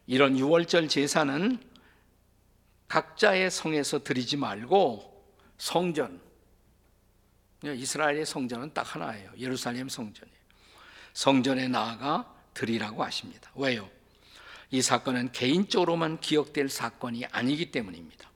이런 0.05 0.37
유월절 0.37 0.87
제사는 0.87 1.57
각자의 2.87 3.49
성에서 3.49 4.03
드리지 4.03 4.37
말고 4.37 5.25
성전 5.57 6.21
이스라엘의 7.63 8.27
성전은 8.27 8.75
딱 8.75 8.93
하나예요. 8.93 9.31
예루살렘 9.39 9.89
성전이에요. 9.89 10.37
성전에 11.13 11.67
나아가 11.67 12.31
드리라고 12.53 13.03
하십니다. 13.03 13.49
왜요? 13.55 13.89
이 14.69 14.83
사건은 14.83 15.31
개인적으로만 15.31 16.19
기억될 16.19 16.69
사건이 16.69 17.25
아니기 17.31 17.71
때문입니다. 17.71 18.29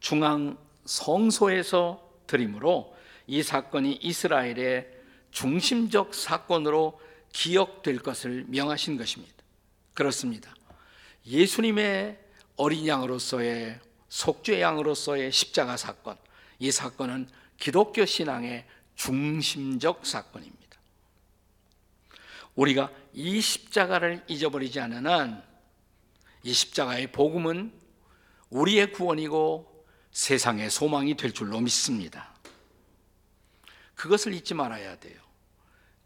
중앙 0.00 0.58
성소에서 0.86 2.02
드림으로 2.26 2.96
이 3.28 3.44
사건이 3.44 4.00
이스라엘의 4.02 4.88
중심적 5.30 6.16
사건으로 6.16 7.00
기억될 7.32 7.98
것을 7.98 8.44
명하신 8.48 8.96
것입니다. 8.96 9.34
그렇습니다. 9.94 10.54
예수님의 11.26 12.18
어린 12.56 12.86
양으로서의 12.86 13.80
속죄 14.08 14.60
양으로서의 14.60 15.32
십자가 15.32 15.76
사건, 15.76 16.16
이 16.58 16.70
사건은 16.70 17.28
기독교 17.58 18.04
신앙의 18.04 18.66
중심적 18.94 20.04
사건입니다. 20.04 20.62
우리가 22.54 22.90
이 23.14 23.40
십자가를 23.40 24.24
잊어버리지 24.28 24.78
않는 24.80 25.06
한 25.06 25.52
이 26.44 26.52
십자가의 26.52 27.12
복음은 27.12 27.72
우리의 28.50 28.92
구원이고 28.92 29.86
세상의 30.10 30.70
소망이 30.70 31.16
될 31.16 31.32
줄로 31.32 31.60
믿습니다. 31.60 32.34
그것을 33.94 34.34
잊지 34.34 34.54
말아야 34.54 34.96
돼요. 34.98 35.20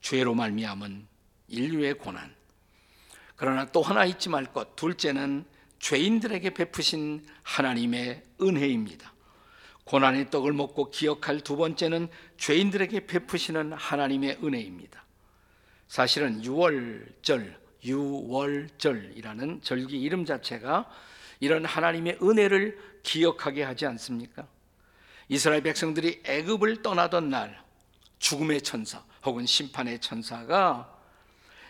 죄로 0.00 0.35
말미암은 0.35 1.08
인류의 1.49 1.95
고난. 1.95 2.35
그러나 3.37 3.67
또 3.67 3.82
하나 3.82 4.04
잊지 4.04 4.28
말 4.28 4.47
것. 4.47 4.76
둘째는 4.76 5.45
죄인들에게 5.78 6.50
베푸신 6.50 7.26
하나님의 7.43 8.23
은혜입니다. 8.41 9.13
고난의 9.85 10.30
떡을 10.30 10.52
먹고 10.52 10.91
기억할 10.91 11.41
두 11.41 11.56
번째는 11.56 12.09
죄인들에게 12.39 13.06
베푸시는 13.06 13.73
하나님의 13.73 14.39
은혜입니다. 14.43 15.04
사실은 15.87 16.45
유월절, 16.45 17.56
유월절이라는 17.85 19.61
절기 19.63 20.00
이름 20.00 20.25
자체가 20.25 20.91
이런 21.39 21.65
하나님의 21.65 22.19
은혜를 22.21 22.78
기억하게 23.04 23.63
하지 23.63 23.87
않습니까? 23.87 24.49
이스라엘 25.28 25.63
백성들이 25.63 26.23
애굽을 26.25 26.82
떠나던 26.82 27.30
날 27.30 27.63
죽음의 28.19 28.63
천사 28.63 29.04
혹은 29.25 29.47
심판의 29.47 30.00
천사가 30.00 30.96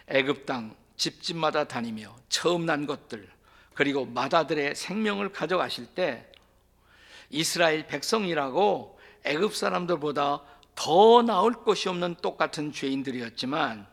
애굽 0.08 0.46
땅 0.46 0.74
집집마다 0.96 1.64
다니며 1.68 2.14
처음 2.28 2.66
난 2.66 2.86
것들 2.86 3.28
그리고 3.74 4.06
마다들의 4.06 4.74
생명을 4.74 5.32
가져가실 5.32 5.86
때 5.86 6.30
이스라엘 7.30 7.86
백성이라고 7.86 8.98
애굽 9.24 9.54
사람들보다 9.54 10.42
더 10.74 11.22
나을 11.22 11.52
것이 11.52 11.88
없는 11.88 12.16
똑같은 12.22 12.72
죄인들이었지만 12.72 13.86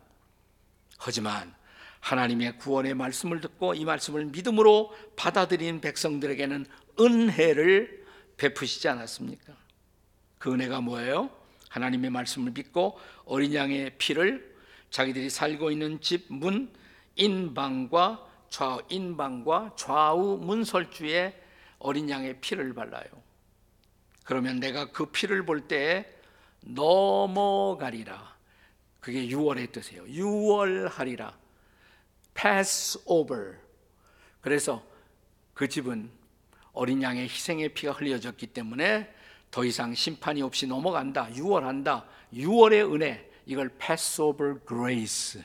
하지만 0.97 1.53
하나님의 1.99 2.57
구원의 2.57 2.93
말씀을 2.93 3.41
듣고 3.41 3.73
이 3.73 3.85
말씀을 3.85 4.25
믿음으로 4.25 4.93
받아들인 5.15 5.81
백성들에게는 5.81 6.65
은혜를 6.99 8.05
베푸시지 8.37 8.87
않았습니까? 8.89 9.53
그 10.37 10.53
은혜가 10.53 10.81
뭐예요? 10.81 11.29
하나님의 11.69 12.09
말씀을 12.09 12.51
믿고 12.51 12.99
어린 13.25 13.53
양의 13.53 13.97
피를 13.97 14.52
자기들이 14.93 15.31
살고 15.31 15.71
있는 15.71 15.99
집 16.01 16.27
문 16.29 16.71
인방과 17.15 18.27
좌우 18.49 18.81
인방과 18.89 19.73
좌우 19.75 20.37
문설주에 20.37 21.41
어린 21.79 22.09
양의 22.09 22.39
피를 22.41 22.73
발라요. 22.73 23.03
그러면 24.23 24.59
내가 24.59 24.91
그 24.91 25.07
피를 25.07 25.45
볼때 25.45 26.05
넘어가리라. 26.61 28.35
그게 28.99 29.27
6월의 29.27 29.71
뜻이에요. 29.71 30.05
6월하리라. 30.05 31.33
pass 32.35 32.99
over. 33.05 33.57
그래서 34.41 34.85
그 35.55 35.67
집은 35.67 36.09
어린 36.71 37.01
양의 37.01 37.23
희생의 37.23 37.73
피가 37.73 37.93
흘려졌기 37.93 38.47
때문에 38.47 39.11
더 39.49 39.65
이상 39.65 39.95
심판이 39.95 40.43
없이 40.43 40.67
넘어간다. 40.67 41.29
6월한다. 41.31 42.05
6월의 42.33 42.93
은혜. 42.93 43.32
이걸 43.45 43.69
Passover 43.69 44.59
Grace. 44.67 45.43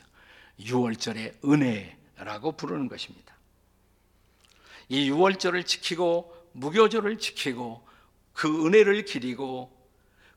6월절의 0.59 1.45
은혜라고 1.45 2.53
부르는 2.53 2.89
것입니다. 2.89 3.35
이 4.89 5.09
6월절을 5.09 5.65
지키고 5.65 6.35
무교절을 6.53 7.19
지키고 7.19 7.87
그 8.33 8.65
은혜를 8.65 9.05
기리고 9.05 9.75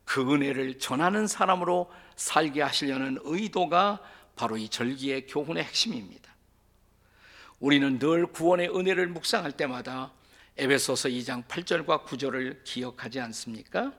그 0.04 0.20
은혜를 0.20 0.78
전하는 0.78 1.26
사람으로 1.26 1.90
살게 2.16 2.62
하시려는 2.62 3.18
의도가 3.22 4.00
바로 4.36 4.56
이 4.56 4.68
절기의 4.68 5.26
교훈의 5.26 5.64
핵심입니다. 5.64 6.32
우리는 7.60 7.98
늘 7.98 8.26
구원의 8.26 8.76
은혜를 8.76 9.08
묵상할 9.08 9.52
때마다 9.52 10.12
에베소서 10.56 11.08
2장 11.08 11.46
8절과 11.46 12.04
9절을 12.04 12.64
기억하지 12.64 13.20
않습니까? 13.20 13.92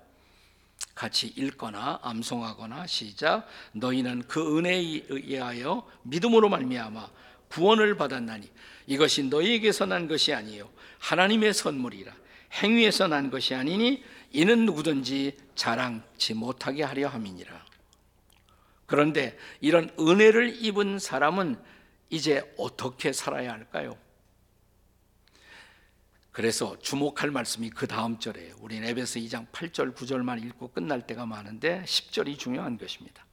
같이 0.95 1.27
읽거나 1.27 1.99
암송하거나 2.03 2.88
시작 2.88 3.47
너희는 3.73 4.23
그 4.27 4.58
은혜에 4.58 5.06
의하여 5.10 5.88
믿음으로 6.03 6.49
말미암아 6.49 7.10
구원을 7.49 7.97
받았나니 7.97 8.49
이것이 8.88 9.23
너희에게서 9.23 9.86
난 9.86 10.08
것이 10.08 10.34
아니요 10.34 10.69
하나님의 10.99 11.53
선물이라 11.53 12.13
행위에서 12.62 13.08
난 13.08 13.29
것이 13.32 13.56
아니니 13.56 14.03
이는 14.32 14.65
누구든지 14.65 15.38
자랑치 15.56 16.34
못하게 16.34 16.84
하려 16.84 17.08
함이니라 17.08 17.63
그런데 18.86 19.38
이런 19.62 19.89
은혜를 19.99 20.63
입은 20.63 20.99
사람은 20.99 21.58
이제 22.10 22.53
어떻게 22.58 23.12
살아야 23.12 23.51
할까요? 23.53 23.97
그래서 26.34 26.76
주목할 26.82 27.30
말씀이 27.30 27.69
그 27.69 27.86
다음 27.86 28.17
절에 28.17 28.54
우리는 28.60 28.88
에베소 28.88 29.19
2장 29.19 29.46
8절 29.52 29.93
9절만 29.93 30.43
읽고 30.43 30.69
끝날 30.69 31.06
때가 31.06 31.28
많은데 31.28 31.84
10절이 31.86 32.39
중요한 32.39 32.80
것입니다. 32.80 33.24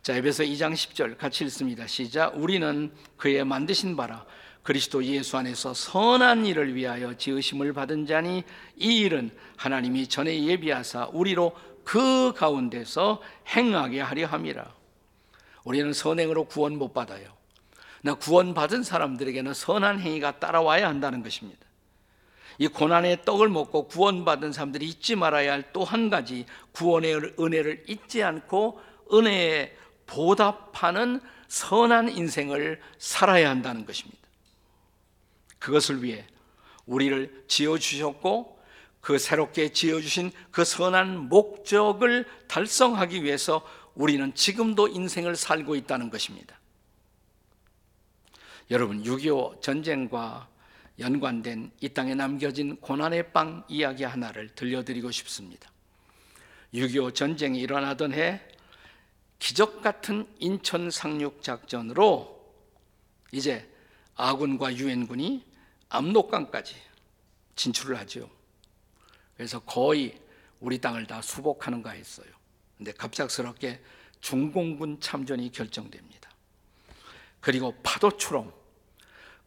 자, 0.00 0.14
에베소 0.16 0.44
2장 0.44 0.72
10절 0.72 1.18
같이 1.18 1.44
읽습니다. 1.44 1.86
시작. 1.86 2.34
우리는 2.38 2.90
그의 3.18 3.44
만드신 3.44 3.96
바라 3.96 4.24
그리스도 4.62 5.04
예수 5.04 5.36
안에서 5.36 5.74
선한 5.74 6.46
일을 6.46 6.74
위하여 6.74 7.14
지으심을 7.18 7.74
받은 7.74 8.06
자니 8.06 8.44
이 8.76 9.00
일은 9.00 9.30
하나님이 9.58 10.06
전에 10.06 10.42
예비하사 10.42 11.10
우리로 11.12 11.54
그 11.84 12.32
가운데서 12.32 13.20
행하게 13.48 14.00
하려 14.00 14.26
함이라. 14.26 14.74
우리는 15.64 15.92
선행으로 15.92 16.44
구원 16.46 16.78
못 16.78 16.94
받아요. 16.94 17.28
나 18.00 18.14
구원 18.14 18.54
받은 18.54 18.84
사람들에게는 18.84 19.52
선한 19.52 20.00
행위가 20.00 20.38
따라와야 20.38 20.88
한다는 20.88 21.22
것입니다. 21.22 21.65
이 22.58 22.68
고난의 22.68 23.24
떡을 23.24 23.48
먹고 23.48 23.88
구원받은 23.88 24.52
사람들이 24.52 24.86
잊지 24.86 25.16
말아야 25.16 25.52
할 25.52 25.72
또 25.72 25.84
한 25.84 26.10
가지 26.10 26.46
구원의 26.72 27.34
은혜를 27.38 27.84
잊지 27.88 28.22
않고 28.22 28.80
은혜에 29.12 29.76
보답하는 30.06 31.20
선한 31.48 32.10
인생을 32.10 32.80
살아야 32.98 33.50
한다는 33.50 33.84
것입니다. 33.84 34.20
그것을 35.58 36.02
위해 36.02 36.26
우리를 36.86 37.44
지어 37.48 37.78
주셨고 37.78 38.56
그 39.00 39.18
새롭게 39.18 39.72
지어 39.72 40.00
주신 40.00 40.32
그 40.50 40.64
선한 40.64 41.28
목적을 41.28 42.24
달성하기 42.48 43.22
위해서 43.22 43.62
우리는 43.94 44.34
지금도 44.34 44.88
인생을 44.88 45.36
살고 45.36 45.76
있다는 45.76 46.10
것입니다. 46.10 46.58
여러분 48.70 49.02
6.25 49.02 49.62
전쟁과 49.62 50.48
연관된 50.98 51.70
이 51.80 51.88
땅에 51.90 52.14
남겨진 52.14 52.76
고난의 52.76 53.32
빵 53.32 53.64
이야기 53.68 54.04
하나를 54.04 54.48
들려드리고 54.54 55.10
싶습니다. 55.10 55.70
6.25 56.72 57.14
전쟁이 57.14 57.60
일어나던 57.60 58.12
해 58.14 58.40
기적 59.38 59.82
같은 59.82 60.26
인천 60.38 60.90
상륙 60.90 61.42
작전으로 61.42 62.36
이제 63.32 63.70
아군과 64.14 64.74
유엔군이 64.76 65.44
압록강까지 65.88 66.74
진출을 67.54 67.98
하죠. 68.00 68.30
그래서 69.36 69.60
거의 69.60 70.18
우리 70.60 70.78
땅을 70.78 71.06
다 71.06 71.20
수복하는가 71.20 71.90
했어요. 71.90 72.26
근데 72.76 72.92
갑작스럽게 72.92 73.80
중공군 74.20 75.00
참전이 75.00 75.52
결정됩니다. 75.52 76.30
그리고 77.40 77.74
파도처럼 77.82 78.52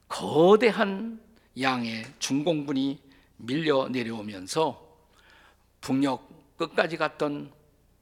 거대한 0.07 1.19
양의 1.59 2.05
중공군이 2.19 2.99
밀려 3.37 3.87
내려오면서 3.87 4.87
북녘 5.81 6.57
끝까지 6.57 6.97
갔던 6.97 7.51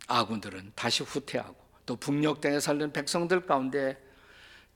아군들은 0.07 0.71
다시 0.75 1.03
후퇴하고 1.03 1.55
또 1.85 1.95
북녘 1.95 2.41
땅에 2.41 2.59
살던 2.59 2.93
백성들 2.93 3.45
가운데 3.45 3.97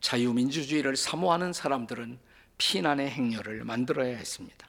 자유민주주의를 0.01 0.95
사모하는 0.95 1.53
사람들은 1.53 2.19
피난의 2.57 3.09
행렬을 3.09 3.63
만들어야 3.63 4.15
했습니다. 4.17 4.67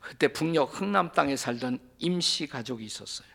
그때 0.00 0.28
북녘 0.28 0.80
흥남 0.80 1.12
땅에 1.12 1.36
살던 1.36 1.78
임씨 1.98 2.48
가족이 2.48 2.84
있었어요. 2.84 3.28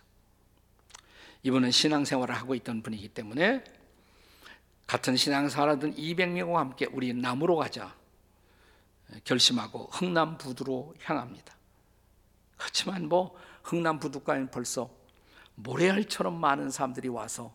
이분은 1.44 1.72
신앙생활을 1.72 2.36
하고 2.36 2.54
있던 2.56 2.84
분이기 2.84 3.08
때문에 3.08 3.64
같은 4.86 5.16
신앙생활하던 5.16 5.96
200명과 5.96 6.56
함께 6.56 6.86
우리 6.92 7.14
남으로 7.14 7.56
가자 7.56 7.96
결심하고 9.24 9.90
흥남 9.92 10.38
부두로 10.38 10.94
향합니다. 11.04 11.56
그렇지만 12.58 13.08
뭐 13.08 13.36
흥남 13.64 14.00
부두까지는 14.00 14.52
벌써 14.52 14.90
모래알처럼 15.56 16.40
많은 16.40 16.70
사람들이 16.70 17.08
와서 17.08 17.54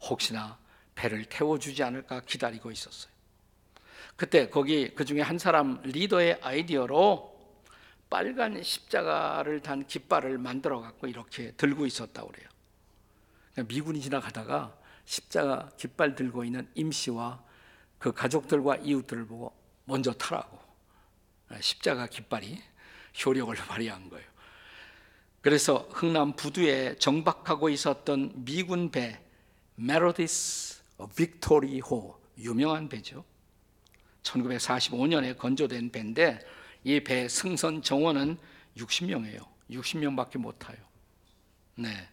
혹시나 0.00 0.58
배를 0.94 1.24
태워주지 1.24 1.82
않을까 1.82 2.20
기다리고 2.20 2.70
있었어요. 2.70 3.12
그때 4.16 4.50
거기 4.50 4.94
그 4.94 5.04
중에 5.04 5.22
한 5.22 5.38
사람 5.38 5.80
리더의 5.82 6.40
아이디어로 6.42 7.30
빨간 8.10 8.62
십자가를 8.62 9.60
단 9.60 9.86
깃발을 9.86 10.36
만들어 10.36 10.80
갖고 10.80 11.06
이렇게 11.06 11.52
들고 11.52 11.86
있었다 11.86 12.24
그래요. 12.24 12.48
그러니까 13.52 13.74
미군이 13.74 14.00
지나가다가 14.00 14.76
십자가 15.04 15.70
깃발 15.76 16.14
들고 16.14 16.44
있는 16.44 16.68
임 16.74 16.92
씨와 16.92 17.42
그 17.98 18.12
가족들과 18.12 18.76
이웃들을 18.76 19.26
보고 19.26 19.54
먼저 19.84 20.12
타라고 20.12 20.59
십자가 21.60 22.06
깃발이 22.06 22.62
효력을 23.24 23.54
발휘한 23.54 24.08
거예요. 24.08 24.28
그래서 25.40 25.88
흥남 25.92 26.34
부두에 26.36 26.96
정박하고 26.96 27.70
있었던 27.70 28.44
미군 28.44 28.90
배 28.90 29.18
메로디스 29.76 30.82
빅토리호 31.16 32.20
유명한 32.38 32.88
배죠. 32.88 33.24
1945년에 34.22 35.36
건조된 35.38 35.90
배인데 35.90 36.38
이 36.84 37.00
배 37.00 37.26
승선 37.28 37.82
정원은 37.82 38.38
60명이에요. 38.76 39.46
60명밖에 39.70 40.38
못 40.38 40.58
타요. 40.58 40.76
네. 41.74 42.08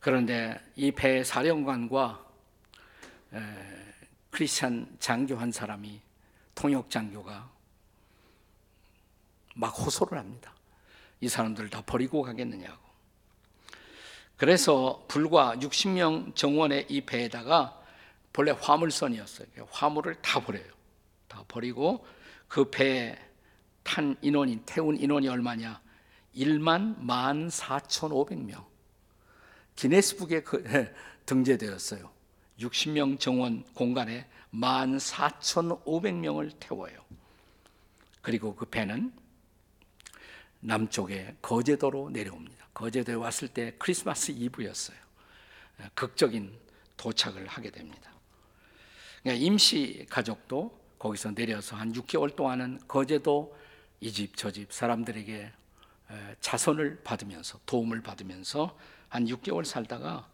그런데 0.00 0.60
이 0.76 0.90
배 0.90 1.22
사령관과 1.24 2.24
크리스찬 4.30 4.96
장교 4.98 5.36
한 5.36 5.50
사람이 5.52 6.00
통역 6.54 6.90
장교가 6.90 7.50
막 9.56 9.68
호소를 9.68 10.18
합니다. 10.18 10.52
이 11.20 11.28
사람들을 11.28 11.68
다 11.70 11.82
버리고 11.84 12.22
가겠느냐고. 12.22 12.86
그래서 14.36 15.04
불과 15.08 15.56
60명 15.56 16.36
정원의 16.36 16.86
이 16.90 17.00
배에다가 17.00 17.82
본래 18.32 18.52
화물선이었어요. 18.52 19.48
화물을 19.70 20.20
다 20.20 20.38
버려요. 20.40 20.66
다 21.26 21.42
버리고 21.48 22.06
그 22.48 22.70
배에 22.70 23.18
탄 23.82 24.16
인원이 24.20 24.60
태운 24.66 24.96
인원이 24.96 25.26
얼마냐? 25.28 25.80
1만 26.36 27.06
14,500명. 27.06 28.64
기네스북에 29.74 30.42
그, 30.42 30.62
등재되었어요. 31.24 32.10
60명 32.60 33.18
정원 33.18 33.64
공간에 33.72 34.28
14,500명을 34.52 36.52
태워요. 36.60 36.94
그리고 38.20 38.54
그 38.54 38.66
배는 38.66 39.14
남쪽에 40.66 41.36
거제도로 41.40 42.10
내려옵니다. 42.10 42.66
거제도에 42.74 43.14
왔을 43.14 43.48
때 43.48 43.74
크리스마스 43.78 44.32
이브였어요. 44.32 44.96
극적인 45.94 46.52
도착을 46.96 47.46
하게 47.46 47.70
됩니다. 47.70 48.12
그러니까 49.22 49.44
임시 49.44 50.06
가족도 50.10 50.78
거기서 50.98 51.32
내려서 51.34 51.76
한 51.76 51.92
6개월 51.92 52.34
동안은 52.34 52.80
거제도 52.88 53.56
이 54.00 54.10
집 54.12 54.36
저 54.36 54.50
집 54.50 54.72
사람들에게 54.72 55.52
자선을 56.40 57.02
받으면서 57.02 57.58
도움을 57.66 58.02
받으면서 58.02 58.78
한 59.08 59.24
6개월 59.26 59.64
살다가 59.64 60.28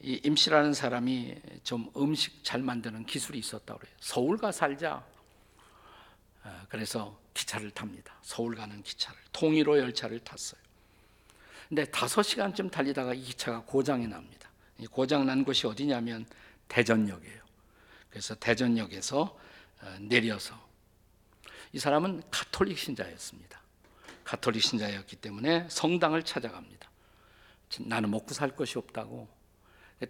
이 0.00 0.20
임씨라는 0.24 0.74
사람이 0.74 1.36
좀 1.62 1.90
음식 1.96 2.42
잘 2.44 2.60
만드는 2.60 3.06
기술이 3.06 3.38
있었다고 3.38 3.78
그래요. 3.80 3.94
서울 4.00 4.36
가 4.36 4.50
살자. 4.52 5.06
그래서 6.68 7.18
기차를 7.34 7.70
탑니다. 7.70 8.14
서울 8.22 8.54
가는 8.54 8.82
기차를 8.82 9.18
통일호 9.32 9.78
열차를 9.78 10.20
탔어요. 10.20 10.60
근데 11.68 11.84
다섯 11.86 12.22
시간쯤 12.22 12.70
달리다가 12.70 13.14
이 13.14 13.22
기차가 13.22 13.62
고장이 13.62 14.06
납니다. 14.06 14.50
고장 14.90 15.26
난 15.26 15.44
곳이 15.44 15.66
어디냐면 15.66 16.26
대전역이에요. 16.68 17.42
그래서 18.10 18.34
대전역에서 18.34 19.38
어, 19.82 19.96
내려서 20.00 20.54
이 21.72 21.78
사람은 21.78 22.22
가톨릭 22.30 22.78
신자였습니다. 22.78 23.60
가톨릭 24.24 24.62
신자였기 24.62 25.16
때문에 25.16 25.66
성당을 25.70 26.22
찾아갑니다. 26.24 26.90
나는 27.80 28.10
먹고 28.10 28.34
살 28.34 28.54
것이 28.54 28.78
없다고 28.78 29.28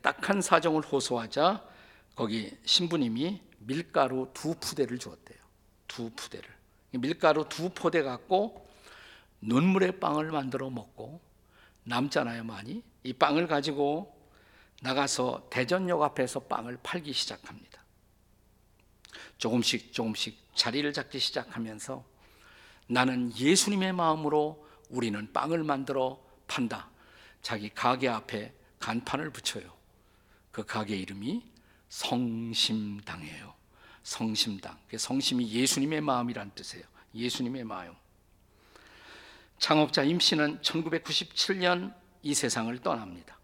딱한 0.03 0.43
사정을 0.43 0.83
호소하자 0.83 1.65
거기 2.17 2.57
신부님이 2.65 3.41
밀가루 3.59 4.31
두 4.35 4.55
푸대를 4.55 4.99
주었대요. 4.99 5.42
두 5.89 6.11
푸대를. 6.11 6.49
밀가루 6.93 7.49
두 7.49 7.71
포대 7.71 8.03
갖고 8.03 8.69
눈물의 9.41 9.99
빵을 9.99 10.31
만들어 10.31 10.71
먹고 10.71 11.21
남잖아요 11.85 12.45
많이. 12.45 12.83
이 13.03 13.13
빵을 13.13 13.47
가지고 13.47 14.17
나가서 14.83 15.49
대전역 15.51 16.03
앞에서 16.03 16.41
빵을 16.41 16.79
팔기 16.83 17.13
시작합니다. 17.13 17.83
조금씩 19.39 19.93
조금씩 19.93 20.39
자리를 20.55 20.93
잡기 20.93 21.19
시작하면서 21.19 22.05
나는 22.89 23.37
예수님의 23.37 23.93
마음으로 23.93 24.67
우리는 24.91 25.33
빵을 25.33 25.65
만들어 25.65 26.23
판다. 26.47 26.91
자기 27.41 27.71
가게 27.71 28.09
앞에 28.09 28.55
간판을 28.79 29.31
붙여요. 29.31 29.73
그 30.51 30.65
가게 30.65 30.97
이름이 30.97 31.45
성심당이에요. 31.89 33.62
성심당. 34.03 34.79
그 34.89 34.99
성심이 34.99 35.51
예수님의 35.51 36.01
마음이란 36.01 36.53
뜻이에요. 36.55 36.85
예수님의 37.15 37.65
마음. 37.65 37.95
창업자 39.59 40.03
임 40.03 40.19
씨는 40.19 40.61
1997년 40.61 41.95
이 42.23 42.35
세상을 42.35 42.77
떠납니다. 42.81 43.39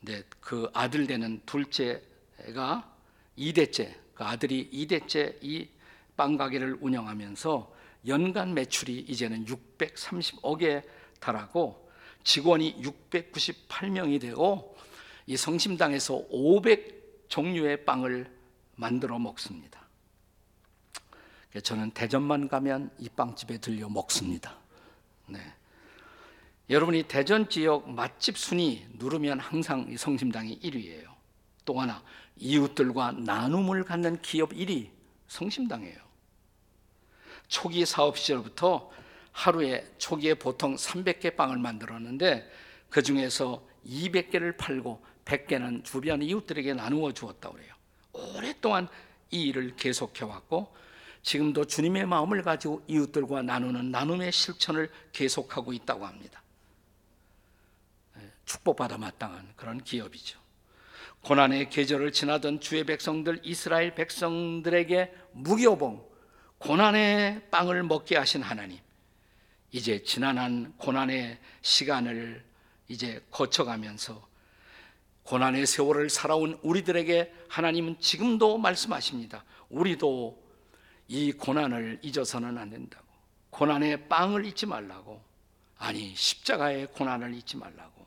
근데 0.00 0.22
그 0.40 0.70
아들 0.72 1.06
되는 1.06 1.40
둘째가 1.44 2.90
2대째, 3.36 3.94
그 4.14 4.24
아들이 4.24 4.70
2대째 4.72 5.36
이 5.42 5.68
빵가게를 6.16 6.78
운영하면서 6.80 7.74
연간 8.06 8.54
매출이 8.54 9.06
이제는 9.08 9.44
630억에 9.44 10.84
달하고 11.20 11.88
직원이 12.24 12.80
698명이 12.82 14.20
되고 14.20 14.76
이 15.26 15.36
성심당에서 15.36 16.26
500 16.30 17.28
종류의 17.28 17.84
빵을 17.84 18.30
만들어 18.76 19.18
먹습니다. 19.18 19.87
저는 21.62 21.90
대전만 21.92 22.48
가면 22.48 22.90
이 22.98 23.08
빵집에 23.08 23.58
들려 23.58 23.88
먹습니다. 23.88 24.56
네. 25.26 25.40
여러분이 26.70 27.04
대전 27.04 27.48
지역 27.48 27.90
맛집 27.90 28.36
순위 28.36 28.86
누르면 28.94 29.40
항상 29.40 29.86
이 29.88 29.96
성심당이 29.96 30.60
1위예요. 30.60 31.08
또 31.64 31.80
하나 31.80 32.02
이웃들과 32.36 33.12
나눔을 33.12 33.84
갖는 33.84 34.20
기업 34.20 34.50
1위 34.50 34.90
성심당이에요. 35.28 35.96
초기 37.48 37.86
사업 37.86 38.18
시절부터 38.18 38.90
하루에 39.32 39.90
초기에 39.96 40.34
보통 40.34 40.76
300개 40.76 41.36
빵을 41.36 41.58
만들었는데 41.58 42.50
그 42.90 43.02
중에서 43.02 43.66
200개를 43.86 44.56
팔고 44.56 45.02
100개는 45.24 45.84
주변 45.84 46.22
이웃들에게 46.22 46.74
나누어 46.74 47.12
주었다고 47.12 47.54
그래요. 47.54 47.74
오랫동안 48.12 48.88
이 49.30 49.42
일을 49.44 49.76
계속해 49.76 50.24
왔고 50.24 50.74
지금도 51.28 51.66
주님의 51.66 52.06
마음을 52.06 52.42
가지고 52.42 52.82
이웃들과 52.86 53.42
나누는 53.42 53.90
나눔의 53.90 54.32
실천을 54.32 54.90
계속하고 55.12 55.74
있다고 55.74 56.06
합니다. 56.06 56.42
예, 58.16 58.32
축복받아 58.46 58.96
마땅한 58.96 59.52
그런 59.54 59.84
기업이죠. 59.84 60.40
고난의 61.24 61.68
계절을 61.68 62.12
지나던 62.12 62.60
주의 62.60 62.82
백성들 62.82 63.40
이스라엘 63.42 63.94
백성들에게 63.94 65.12
무교봉 65.32 66.02
고난의 66.56 67.50
빵을 67.50 67.82
먹게 67.82 68.16
하신 68.16 68.40
하나님 68.40 68.78
이제 69.70 70.02
지난한 70.02 70.78
고난의 70.78 71.38
시간을 71.60 72.42
이제 72.88 73.22
거쳐가면서 73.30 74.26
고난의 75.24 75.66
세월을 75.66 76.08
살아온 76.08 76.58
우리들에게 76.62 77.34
하나님은 77.50 78.00
지금도 78.00 78.56
말씀하십니다. 78.56 79.44
우리도 79.68 80.47
이 81.08 81.32
고난을 81.32 82.00
잊어서는 82.02 82.56
안 82.58 82.70
된다고. 82.70 83.06
고난의 83.50 84.08
빵을 84.08 84.44
잊지 84.44 84.66
말라고. 84.66 85.22
아니, 85.78 86.14
십자가의 86.14 86.88
고난을 86.92 87.34
잊지 87.34 87.56
말라고. 87.56 88.06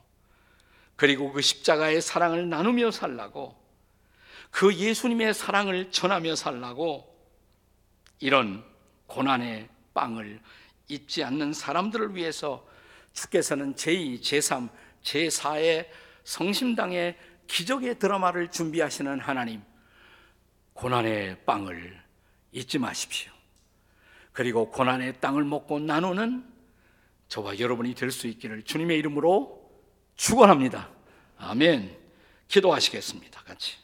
그리고 0.95 1.31
그 1.31 1.41
십자가의 1.41 2.01
사랑을 2.01 2.47
나누며 2.47 2.91
살라고. 2.91 3.59
그 4.51 4.73
예수님의 4.73 5.33
사랑을 5.33 5.91
전하며 5.91 6.35
살라고. 6.35 7.07
이런 8.19 8.63
고난의 9.07 9.67
빵을 9.95 10.39
잊지 10.87 11.23
않는 11.23 11.53
사람들을 11.53 12.15
위해서 12.15 12.67
주께서는 13.13 13.73
제2, 13.75 14.21
제3, 14.21 14.69
제4의 15.03 15.87
성심당의 16.23 17.17
기적의 17.47 17.99
드라마를 17.99 18.51
준비하시는 18.51 19.19
하나님, 19.19 19.61
고난의 20.73 21.43
빵을 21.45 22.00
잊지 22.51 22.79
마십시오. 22.79 23.31
그리고 24.33 24.69
고난의 24.71 25.19
땅을 25.19 25.43
먹고 25.43 25.79
나누는 25.79 26.49
저와 27.27 27.59
여러분이 27.59 27.95
될 27.95 28.11
수 28.11 28.27
있기를 28.27 28.63
주님의 28.63 28.97
이름으로 28.99 29.71
축원합니다. 30.15 30.89
아멘. 31.37 31.97
기도하시겠습니다. 32.47 33.43
같이. 33.43 33.77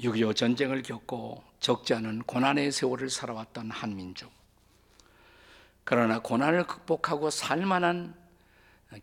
(6.25) 0.00 0.34
전쟁을 0.34 0.82
겪고 0.82 1.44
적지 1.60 1.94
않은 1.94 2.22
고난의 2.24 2.72
세월을 2.72 3.08
살아왔던 3.08 3.70
한민족. 3.70 4.41
그러나 5.84 6.20
고난을 6.20 6.66
극복하고 6.66 7.30
살만한 7.30 8.14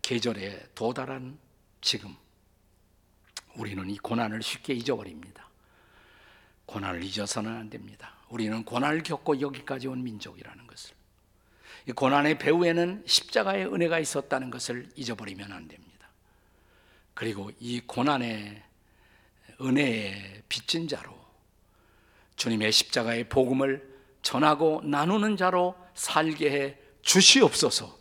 계절에 0.02 0.70
도달한 0.76 1.38
지금 1.82 2.16
우리는 3.56 3.90
이 3.90 3.98
고난을 3.98 4.42
쉽게 4.42 4.74
잊어버립니다. 4.74 5.48
고난을 6.66 7.04
잊어서는 7.04 7.52
안 7.52 7.70
됩니다. 7.70 8.14
우리는 8.30 8.64
고난을 8.64 9.04
겪고 9.04 9.42
여기까지 9.42 9.88
온 9.88 10.04
민족이라는 10.04 10.68
것을. 10.68 10.96
이 11.88 11.92
고난의 11.92 12.38
배후에는 12.38 13.04
십자가의 13.08 13.66
은혜가 13.74 14.00
있었다는 14.00 14.52
것을 14.52 14.90
잊어버리면 14.96 15.52
안 15.52 15.68
됩니다. 15.68 16.10
그리고 17.14 17.52
이 17.60 17.82
고난의 17.82 18.62
은혜의 19.62 20.44
빚진 20.48 20.88
자로 20.88 21.18
주님의 22.36 22.72
십자가의 22.72 23.28
복음을 23.28 23.98
전하고 24.22 24.82
나누는 24.86 25.36
자로 25.36 25.76
살게 26.00 26.50
해 26.50 26.78
주시옵소서. 27.02 28.00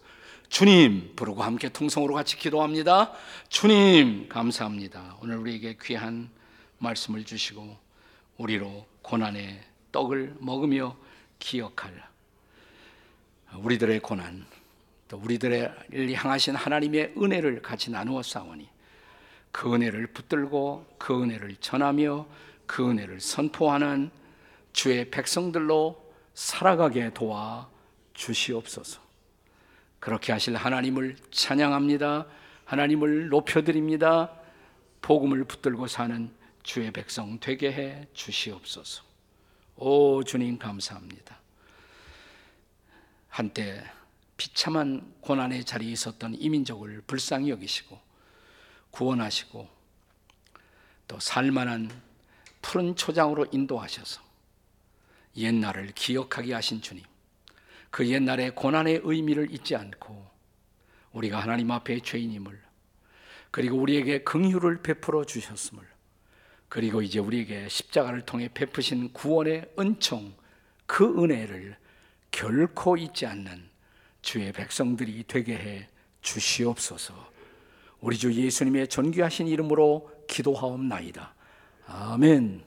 주님 0.49 1.17
부르고 1.17 1.43
함께 1.43 1.69
통성으로 1.69 2.15
같이 2.15 2.37
기도합니다. 2.37 3.13
주님 3.49 4.29
감사합니다. 4.29 5.17
오늘 5.21 5.39
우리에게 5.39 5.77
귀한 5.83 6.31
말씀을 6.79 7.25
주시고 7.25 7.77
우리로 8.37 8.87
고난의 9.03 9.61
떡을 9.91 10.37
먹으며 10.39 10.97
기억할 11.41 11.93
우리들의 13.57 13.99
고난 13.99 14.47
또 15.09 15.17
우리들을 15.17 16.13
향하신 16.15 16.55
하나님의 16.55 17.15
은혜를 17.17 17.63
같이 17.63 17.91
나누어 17.91 18.23
싸우니 18.23 18.69
그 19.51 19.75
은혜를 19.75 20.07
붙들고 20.09 20.87
그 20.99 21.21
은혜를 21.21 21.57
전하며 21.57 22.27
그 22.65 22.89
은혜를 22.89 23.21
선포하는 23.21 24.13
주의 24.73 25.11
백성들로 25.11 26.01
살아가게 26.35 27.13
도와 27.13 27.69
주시옵소서. 28.19 29.01
그렇게 30.01 30.33
하실 30.33 30.57
하나님을 30.57 31.17
찬양합니다. 31.31 32.27
하나님을 32.65 33.29
높여드립니다. 33.29 34.33
복음을 35.01 35.45
붙들고 35.45 35.87
사는 35.87 36.31
주의 36.63 36.93
백성 36.93 37.39
되게 37.41 37.73
해 37.73 38.07
주시옵소서. 38.13 39.05
오 39.77 40.23
주님 40.25 40.59
감사합니다. 40.59 41.39
한때 43.29 43.85
비참한 44.37 45.15
고난의 45.21 45.65
자리에 45.65 45.93
있었던 45.93 46.35
이민족을 46.35 47.03
불쌍히 47.07 47.51
여기시고 47.51 47.99
구원하시고 48.91 49.69
또 51.07 51.21
살만한 51.21 51.91
푸른 52.61 52.97
초장으로 52.97 53.47
인도하셔서 53.53 54.21
옛날을 55.37 55.93
기억하게 55.95 56.55
하신 56.55 56.83
주님. 56.83 57.05
그 57.91 58.09
옛날의 58.09 58.55
고난의 58.55 59.01
의미를 59.05 59.53
잊지 59.53 59.77
않고 59.77 60.27
우리가 61.13 61.41
하나님 61.41 61.71
앞에 61.71 62.01
죄인임을 62.01 62.61
그리고 63.51 63.79
우리에게 63.79 64.25
긍휼을 64.25 64.83
베풀어 64.83 65.25
주셨음을 65.25 65.83
그리고 66.69 67.01
이제 67.01 67.19
우리에게 67.19 67.69
십자가를 67.69 68.23
통해 68.23 68.49
베푸신 68.53 69.13
구원의 69.13 69.73
은총 69.79 70.35
그 70.87 71.23
은혜를 71.23 71.77
결코 72.31 72.97
잊지 72.97 73.27
않는 73.27 73.69
주의 74.21 74.53
백성들이 74.53 75.25
되게 75.27 75.55
해 75.55 75.89
주시옵소서. 76.21 77.15
우리 78.01 78.19
주 78.19 78.33
예수님의 78.33 78.89
존귀하신 78.89 79.49
이름으로 79.49 80.11
기도하옵나이다. 80.29 81.35
아멘. 81.87 82.63